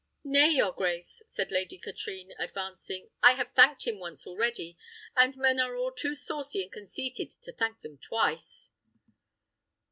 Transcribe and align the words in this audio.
"Nay, 0.23 0.49
your 0.55 0.71
grace," 0.71 1.21
said 1.27 1.51
Lady 1.51 1.77
Katrine, 1.77 2.33
advancing, 2.39 3.11
"I 3.21 3.33
have 3.33 3.51
thanked 3.55 3.85
him 3.85 3.99
once 3.99 4.25
already, 4.25 4.75
and 5.15 5.37
men 5.37 5.59
are 5.59 5.75
all 5.75 5.91
too 5.91 6.15
saucy 6.15 6.63
and 6.63 6.71
conceited 6.71 7.29
to 7.29 7.51
thank 7.51 7.81
them 7.81 7.99
twice." 7.99 8.71